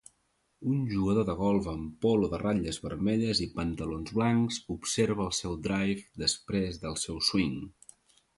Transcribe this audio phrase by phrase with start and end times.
[0.69, 5.59] Un jugador de golf amb polo de ratlles vermelles i pantalons blancs observa el seu
[5.69, 7.55] drive després del seu swing.